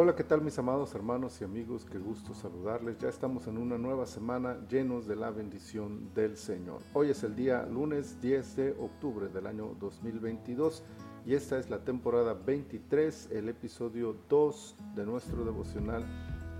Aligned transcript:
Hola, 0.00 0.14
¿qué 0.14 0.22
tal 0.22 0.42
mis 0.42 0.56
amados 0.60 0.94
hermanos 0.94 1.40
y 1.40 1.44
amigos? 1.44 1.84
Qué 1.84 1.98
gusto 1.98 2.32
saludarles. 2.32 2.98
Ya 2.98 3.08
estamos 3.08 3.48
en 3.48 3.58
una 3.58 3.78
nueva 3.78 4.06
semana 4.06 4.56
llenos 4.70 5.08
de 5.08 5.16
la 5.16 5.30
bendición 5.30 6.14
del 6.14 6.36
Señor. 6.36 6.82
Hoy 6.92 7.10
es 7.10 7.24
el 7.24 7.34
día 7.34 7.66
lunes 7.66 8.20
10 8.20 8.54
de 8.54 8.70
octubre 8.78 9.26
del 9.26 9.48
año 9.48 9.74
2022 9.80 10.84
y 11.26 11.34
esta 11.34 11.58
es 11.58 11.68
la 11.68 11.80
temporada 11.80 12.34
23, 12.34 13.30
el 13.32 13.48
episodio 13.48 14.14
2 14.28 14.76
de 14.94 15.04
nuestro 15.04 15.44
devocional 15.44 16.04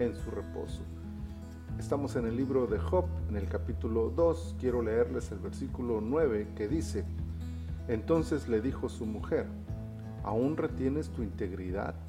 en 0.01 0.17
su 0.17 0.33
reposo. 0.33 0.83
Estamos 1.79 2.17
en 2.17 2.27
el 2.27 2.37
libro 2.37 2.67
de 2.67 2.81
Job, 2.81 3.05
en 3.29 3.37
el 3.37 3.49
capítulo 3.49 4.11
2. 4.11 4.57
Quiero 4.59 4.83
leerles 4.83 5.31
el 5.31 5.39
versículo 5.39 6.01
9 6.01 6.55
que 6.57 6.67
dice, 6.67 7.05
Entonces 7.87 8.49
le 8.49 8.61
dijo 8.61 8.89
su 8.89 9.07
mujer, 9.07 9.47
¿aún 10.25 10.57
retienes 10.57 11.11
tu 11.11 11.23
integridad? 11.23 12.08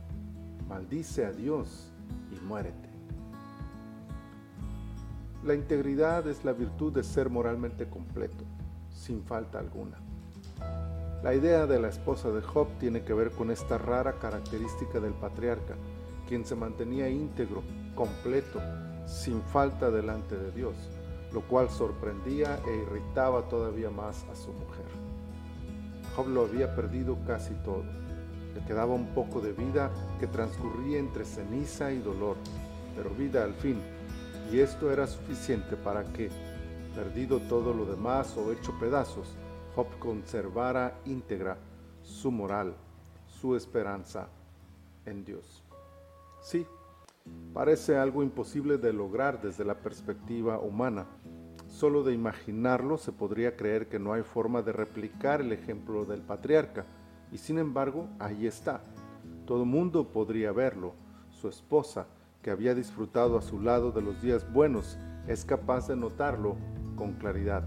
Maldice 0.70 1.26
a 1.26 1.32
Dios 1.32 1.92
y 2.32 2.40
muérete. 2.46 2.90
La 5.44 5.56
integridad 5.56 6.28
es 6.28 6.46
la 6.46 6.54
virtud 6.54 6.94
de 6.94 7.04
ser 7.04 7.30
moralmente 7.30 7.90
completo, 7.90 8.44
sin 8.94 9.24
falta 9.24 9.58
alguna. 9.58 9.98
La 11.24 11.34
idea 11.34 11.66
de 11.66 11.80
la 11.80 11.90
esposa 11.90 12.30
de 12.30 12.42
Job 12.42 12.68
tiene 12.80 13.04
que 13.04 13.14
ver 13.14 13.32
con 13.32 13.50
esta 13.50 13.78
rara 13.78 14.20
característica 14.20 15.00
del 15.00 15.14
patriarca, 15.14 15.76
quien 16.28 16.46
se 16.46 16.56
mantenía 16.56 17.10
íntegro, 17.10 17.64
completo, 17.96 18.62
sin 19.08 19.42
falta 19.42 19.90
delante 19.90 20.38
de 20.38 20.52
Dios, 20.52 20.76
lo 21.34 21.42
cual 21.42 21.70
sorprendía 21.70 22.60
e 22.68 22.84
irritaba 22.84 23.50
todavía 23.50 23.90
más 23.90 24.24
a 24.32 24.36
su 24.36 24.54
mujer. 24.54 24.86
Job 26.16 26.28
lo 26.28 26.42
había 26.42 26.76
perdido 26.76 27.18
casi 27.26 27.54
todo 27.66 27.84
le 28.54 28.62
quedaba 28.66 28.94
un 28.94 29.08
poco 29.14 29.42
de 29.42 29.54
vida 29.54 29.92
que 30.20 30.28
transcurría 30.28 31.00
entre 31.00 31.26
ceniza 31.26 31.92
y 31.92 32.00
dolor, 32.00 32.38
pero 32.96 33.10
vida 33.12 33.44
al 33.44 33.54
fin, 33.54 33.80
y 34.52 34.60
esto 34.60 34.92
era 34.92 35.06
suficiente 35.08 35.76
para 35.76 36.04
que, 36.14 36.30
perdido 36.96 37.40
todo 37.40 37.74
lo 37.74 37.86
demás 37.86 38.36
o 38.38 38.52
hecho 38.52 38.78
pedazos, 38.80 39.28
Job 39.76 39.88
conservara 40.00 41.00
íntegra 41.06 41.58
su 42.02 42.32
moral, 42.32 42.74
su 43.28 43.56
esperanza 43.56 44.28
en 45.06 45.24
Dios. 45.24 45.64
Sí, 46.42 46.66
parece 47.54 47.98
algo 47.98 48.24
imposible 48.24 48.78
de 48.78 48.92
lograr 48.92 49.42
desde 49.42 49.64
la 49.64 49.76
perspectiva 49.76 50.60
humana. 50.60 51.06
Solo 51.68 52.04
de 52.04 52.14
imaginarlo 52.14 52.98
se 52.98 53.12
podría 53.12 53.56
creer 53.56 53.88
que 53.88 54.00
no 54.00 54.14
hay 54.14 54.24
forma 54.24 54.64
de 54.64 54.72
replicar 54.72 55.42
el 55.42 55.52
ejemplo 55.52 56.06
del 56.06 56.22
patriarca 56.22 56.86
y 57.32 57.38
sin 57.38 57.60
embargo, 57.60 58.08
ahí 58.20 58.48
está. 58.48 58.82
Todo 59.46 59.66
mundo 59.66 60.10
podría 60.12 60.52
verlo. 60.52 60.94
Su 61.30 61.48
esposa, 61.48 62.08
que 62.42 62.52
había 62.52 62.76
disfrutado 62.76 63.38
a 63.38 63.42
su 63.42 63.62
lado 63.62 63.92
de 63.92 64.02
los 64.02 64.22
días 64.22 64.52
buenos, 64.52 64.98
es 65.28 65.46
capaz 65.46 65.88
de 65.88 65.96
notarlo 65.96 66.56
con 66.96 67.14
claridad. 67.14 67.64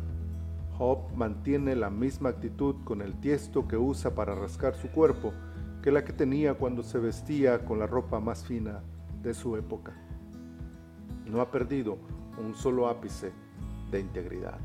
Job 0.76 1.12
mantiene 1.14 1.76
la 1.76 1.90
misma 1.90 2.30
actitud 2.30 2.76
con 2.84 3.02
el 3.02 3.14
tiesto 3.20 3.68
que 3.68 3.76
usa 3.76 4.14
para 4.14 4.34
rascar 4.34 4.74
su 4.74 4.88
cuerpo 4.88 5.32
que 5.82 5.90
la 5.90 6.04
que 6.04 6.12
tenía 6.12 6.54
cuando 6.54 6.82
se 6.82 6.98
vestía 6.98 7.64
con 7.64 7.78
la 7.78 7.86
ropa 7.86 8.20
más 8.20 8.44
fina 8.44 8.80
de 9.22 9.34
su 9.34 9.56
época. 9.56 9.92
No 11.26 11.40
ha 11.40 11.50
perdido 11.50 11.98
un 12.38 12.54
solo 12.54 12.88
ápice 12.88 13.32
de 13.90 14.00
integridad. 14.00 14.58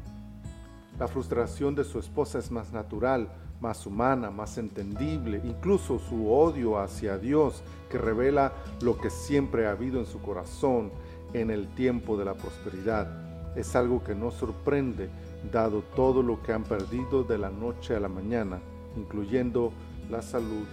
La 1.00 1.08
frustración 1.08 1.76
de 1.76 1.84
su 1.84 2.00
esposa 2.00 2.40
es 2.40 2.50
más 2.50 2.72
natural, 2.74 3.30
más 3.62 3.86
humana, 3.86 4.32
más 4.32 4.58
entendible, 4.58 5.42
incluso 5.44 6.00
su 6.00 6.32
odio 6.32 6.80
hacia 6.80 7.18
Dios 7.18 7.64
que 7.90 7.98
revela 7.98 8.54
lo 8.82 8.98
que 8.98 9.10
siempre 9.10 9.68
ha 9.68 9.72
habido 9.72 10.00
en 10.00 10.06
su 10.06 10.20
corazón 10.22 10.92
en 11.34 11.52
el 11.52 11.68
tiempo 11.76 12.18
de 12.18 12.26
la 12.26 12.34
prosperidad. 12.34 13.08
Es 13.56 13.76
algo 13.76 14.04
que 14.04 14.16
no 14.16 14.32
sorprende 14.32 15.10
dado 15.52 15.84
todo 15.96 16.24
lo 16.24 16.42
que 16.42 16.54
han 16.54 16.64
perdido 16.64 17.24
de 17.24 17.38
la 17.38 17.50
noche 17.50 17.96
a 17.96 18.00
la 18.00 18.10
mañana, 18.10 18.60
incluyendo 18.96 19.72
la 20.10 20.22
salud 20.22 20.66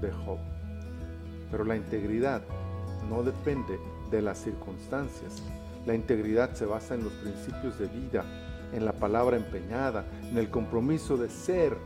de 0.00 0.10
Job. 0.10 0.38
Pero 1.50 1.64
la 1.64 1.76
integridad 1.76 2.42
no 3.08 3.22
depende 3.22 3.78
de 4.10 4.22
las 4.22 4.38
circunstancias. 4.38 5.42
La 5.86 5.94
integridad 5.94 6.54
se 6.54 6.66
basa 6.66 6.94
en 6.94 7.04
los 7.04 7.12
principios 7.14 7.78
de 7.78 7.86
vida, 7.86 8.24
en 8.74 8.84
la 8.84 8.92
palabra 8.92 9.36
empeñada, 9.36 10.04
en 10.28 10.36
el 10.36 10.50
compromiso 10.50 11.16
de 11.16 11.30
ser 11.30 11.76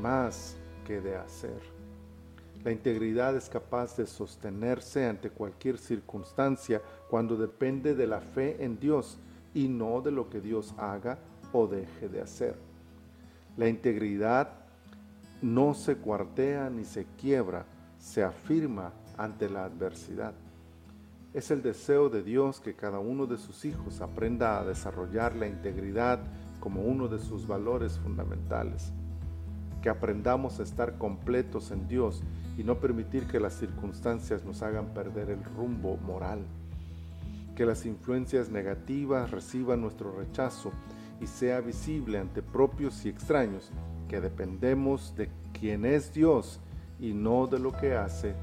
más 0.00 0.56
que 0.86 1.00
de 1.00 1.16
hacer. 1.16 1.60
La 2.64 2.72
integridad 2.72 3.36
es 3.36 3.48
capaz 3.48 3.96
de 3.96 4.06
sostenerse 4.06 5.06
ante 5.06 5.30
cualquier 5.30 5.78
circunstancia 5.78 6.82
cuando 7.08 7.36
depende 7.36 7.94
de 7.94 8.06
la 8.06 8.20
fe 8.20 8.62
en 8.62 8.78
Dios 8.78 9.18
y 9.54 9.68
no 9.68 10.00
de 10.02 10.10
lo 10.10 10.28
que 10.28 10.40
Dios 10.40 10.74
haga 10.76 11.18
o 11.52 11.66
deje 11.66 12.08
de 12.08 12.20
hacer. 12.20 12.56
La 13.56 13.68
integridad 13.68 14.50
no 15.40 15.72
se 15.72 15.96
cuartea 15.96 16.68
ni 16.68 16.84
se 16.84 17.06
quiebra, 17.18 17.64
se 17.98 18.22
afirma 18.22 18.92
ante 19.16 19.48
la 19.48 19.64
adversidad. 19.64 20.34
Es 21.34 21.50
el 21.50 21.62
deseo 21.62 22.08
de 22.08 22.22
Dios 22.22 22.60
que 22.60 22.74
cada 22.74 22.98
uno 22.98 23.26
de 23.26 23.36
sus 23.36 23.64
hijos 23.64 24.00
aprenda 24.00 24.58
a 24.58 24.64
desarrollar 24.64 25.36
la 25.36 25.46
integridad 25.46 26.20
como 26.60 26.82
uno 26.82 27.08
de 27.08 27.18
sus 27.18 27.46
valores 27.46 27.98
fundamentales 27.98 28.92
que 29.82 29.88
aprendamos 29.88 30.58
a 30.58 30.62
estar 30.62 30.98
completos 30.98 31.70
en 31.70 31.86
Dios 31.88 32.22
y 32.56 32.64
no 32.64 32.80
permitir 32.80 33.26
que 33.26 33.40
las 33.40 33.54
circunstancias 33.54 34.44
nos 34.44 34.62
hagan 34.62 34.86
perder 34.86 35.30
el 35.30 35.44
rumbo 35.44 35.96
moral. 35.98 36.40
Que 37.54 37.64
las 37.64 37.86
influencias 37.86 38.50
negativas 38.50 39.30
reciban 39.30 39.80
nuestro 39.80 40.12
rechazo 40.12 40.72
y 41.20 41.26
sea 41.26 41.60
visible 41.60 42.18
ante 42.18 42.42
propios 42.42 43.04
y 43.04 43.08
extraños 43.08 43.70
que 44.08 44.20
dependemos 44.20 45.14
de 45.16 45.28
quien 45.52 45.84
es 45.84 46.12
Dios 46.12 46.60
y 47.00 47.12
no 47.12 47.46
de 47.46 47.58
lo 47.58 47.72
que 47.72 47.94
hace 47.94 48.34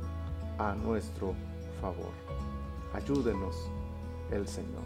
a 0.57 0.75
nuestro 0.75 1.33
favor. 1.81 2.54
Ayúdenos 2.95 3.57
el 4.31 4.47
Señor. 4.47 4.85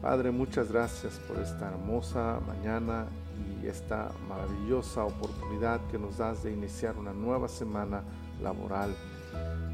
Padre, 0.00 0.30
muchas 0.30 0.72
gracias 0.72 1.20
por 1.28 1.38
esta 1.38 1.68
hermosa 1.68 2.40
mañana 2.46 3.06
y 3.62 3.66
esta 3.66 4.10
maravillosa 4.26 5.04
oportunidad 5.04 5.80
que 5.90 5.98
nos 5.98 6.16
das 6.16 6.42
de 6.42 6.52
iniciar 6.52 6.96
una 6.96 7.12
nueva 7.12 7.48
semana 7.48 8.02
laboral. 8.42 8.94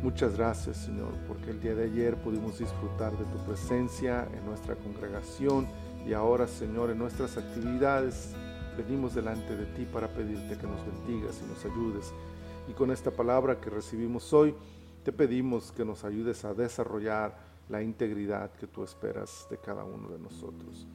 Muchas 0.03 0.37
gracias 0.37 0.79
Señor, 0.79 1.13
porque 1.29 1.51
el 1.51 1.61
día 1.61 1.75
de 1.77 1.85
ayer 1.85 2.17
pudimos 2.17 2.59
disfrutar 2.59 3.13
de 3.13 3.25
tu 3.27 3.39
presencia 3.47 4.27
en 4.37 4.45
nuestra 4.45 4.75
congregación 4.75 5.69
y 6.05 6.15
ahora 6.15 6.49
Señor 6.49 6.91
en 6.91 6.99
nuestras 6.99 7.37
actividades 7.37 8.35
venimos 8.77 9.15
delante 9.15 9.57
de 9.57 9.67
ti 9.67 9.85
para 9.85 10.09
pedirte 10.09 10.59
que 10.59 10.67
nos 10.67 10.85
bendigas 10.85 11.41
y 11.45 11.49
nos 11.49 11.65
ayudes. 11.65 12.13
Y 12.67 12.73
con 12.73 12.91
esta 12.91 13.13
palabra 13.13 13.61
que 13.61 13.71
recibimos 13.71 14.33
hoy, 14.33 14.53
te 15.03 15.13
pedimos 15.13 15.73
que 15.73 15.85
nos 15.85 16.05
ayudes 16.05 16.45
a 16.45 16.55
desarrollar 16.55 17.37
la 17.69 17.83
integridad 17.83 18.53
que 18.53 18.67
tú 18.67 18.83
esperas 18.83 19.47
de 19.51 19.59
cada 19.59 19.85
uno 19.85 20.09
de 20.09 20.19
nosotros. 20.19 20.87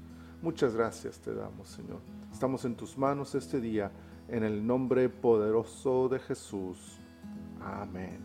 Muchas 0.41 0.75
gracias 0.75 1.19
te 1.19 1.33
damos, 1.33 1.69
Señor. 1.69 1.99
Estamos 2.31 2.65
en 2.65 2.75
tus 2.75 2.97
manos 2.97 3.33
este 3.33 3.59
día, 3.59 3.91
en 4.27 4.43
el 4.43 4.65
nombre 4.65 5.09
poderoso 5.09 6.09
de 6.09 6.19
Jesús. 6.19 6.99
Amén. 7.61 8.19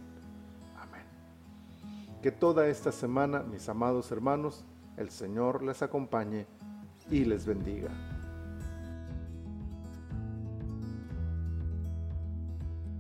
Amén. 0.76 2.20
Que 2.20 2.32
toda 2.32 2.66
esta 2.66 2.92
semana, 2.92 3.42
mis 3.42 3.68
amados 3.68 4.10
hermanos, 4.10 4.64
el 4.96 5.10
Señor 5.10 5.62
les 5.62 5.80
acompañe 5.82 6.46
y 7.10 7.24
les 7.24 7.46
bendiga. 7.46 8.19